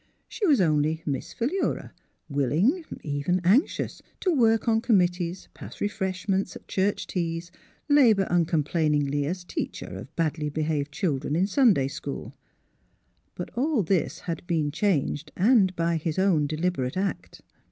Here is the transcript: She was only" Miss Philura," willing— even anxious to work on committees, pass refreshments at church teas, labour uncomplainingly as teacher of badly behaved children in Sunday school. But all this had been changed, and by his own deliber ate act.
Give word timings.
She 0.27 0.47
was 0.47 0.59
only" 0.59 1.03
Miss 1.05 1.31
Philura," 1.31 1.93
willing— 2.27 2.83
even 3.03 3.39
anxious 3.43 4.01
to 4.21 4.31
work 4.33 4.67
on 4.67 4.81
committees, 4.81 5.47
pass 5.53 5.79
refreshments 5.79 6.55
at 6.55 6.67
church 6.67 7.05
teas, 7.05 7.51
labour 7.87 8.23
uncomplainingly 8.31 9.27
as 9.27 9.43
teacher 9.43 9.85
of 9.85 10.15
badly 10.15 10.49
behaved 10.49 10.91
children 10.91 11.35
in 11.35 11.45
Sunday 11.45 11.87
school. 11.87 12.33
But 13.35 13.51
all 13.55 13.83
this 13.83 14.21
had 14.21 14.41
been 14.47 14.71
changed, 14.71 15.31
and 15.37 15.75
by 15.75 15.97
his 15.97 16.17
own 16.17 16.47
deliber 16.47 16.87
ate 16.87 16.97
act. 16.97 17.41